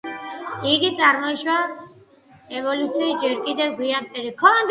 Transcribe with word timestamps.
იგი 0.69 0.87
წარმოიშვა 0.99 1.57
ევოლუციის 2.61 3.21
ჯერ 3.25 3.39
კიდევ 3.49 3.79
გვიან 3.83 4.09
პერიოდში. 4.17 4.57